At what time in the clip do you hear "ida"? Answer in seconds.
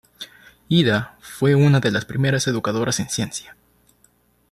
0.67-1.15